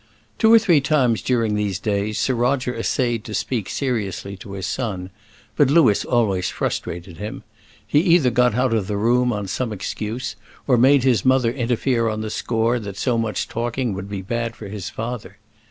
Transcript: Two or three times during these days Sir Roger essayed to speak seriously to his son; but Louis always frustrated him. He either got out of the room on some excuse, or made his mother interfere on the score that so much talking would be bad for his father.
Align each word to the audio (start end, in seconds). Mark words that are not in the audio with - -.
Two 0.39 0.51
or 0.51 0.57
three 0.57 0.81
times 0.81 1.21
during 1.21 1.53
these 1.53 1.77
days 1.77 2.17
Sir 2.17 2.33
Roger 2.33 2.73
essayed 2.75 3.23
to 3.25 3.35
speak 3.35 3.69
seriously 3.69 4.35
to 4.37 4.53
his 4.53 4.65
son; 4.65 5.11
but 5.55 5.69
Louis 5.69 6.03
always 6.03 6.49
frustrated 6.49 7.17
him. 7.17 7.43
He 7.85 7.99
either 7.99 8.31
got 8.31 8.55
out 8.55 8.73
of 8.73 8.87
the 8.87 8.97
room 8.97 9.31
on 9.31 9.45
some 9.45 9.71
excuse, 9.71 10.35
or 10.65 10.75
made 10.75 11.03
his 11.03 11.23
mother 11.23 11.51
interfere 11.51 12.07
on 12.09 12.21
the 12.21 12.31
score 12.31 12.79
that 12.79 12.97
so 12.97 13.15
much 13.15 13.47
talking 13.47 13.93
would 13.93 14.09
be 14.09 14.23
bad 14.23 14.55
for 14.55 14.69
his 14.69 14.89
father. 14.89 15.37